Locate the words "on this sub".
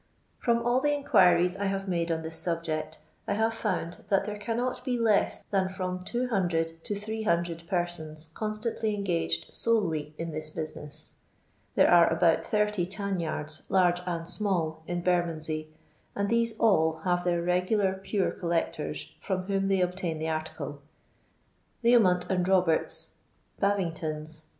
2.11-2.63